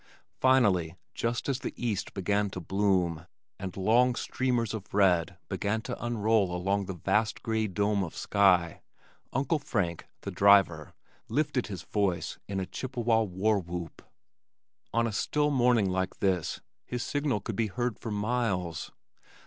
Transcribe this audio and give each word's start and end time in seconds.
Finally, 0.39 0.95
just 1.13 1.47
as 1.47 1.59
the 1.59 1.75
east 1.77 2.15
began 2.15 2.49
to 2.49 2.59
bloom, 2.59 3.27
and 3.59 3.77
long 3.77 4.15
streamers 4.15 4.73
of 4.73 4.91
red 4.95 5.37
began 5.47 5.79
to 5.79 5.95
unroll 6.03 6.55
along 6.55 6.87
the 6.87 6.95
vast 6.95 7.43
gray 7.43 7.67
dome 7.67 8.03
of 8.03 8.15
sky 8.15 8.81
Uncle 9.31 9.59
Frank, 9.59 10.07
the 10.21 10.31
driver, 10.31 10.95
lifted 11.29 11.67
his 11.67 11.83
voice 11.83 12.39
in 12.47 12.59
a 12.59 12.65
"Chippewa 12.65 13.21
war 13.21 13.59
whoop." 13.59 14.01
On 14.91 15.05
a 15.05 15.11
still 15.11 15.51
morning 15.51 15.87
like 15.91 16.17
this 16.17 16.61
his 16.83 17.03
signal 17.03 17.39
could 17.39 17.55
be 17.55 17.67
heard 17.67 17.99
for 17.99 18.09
miles. 18.09 18.91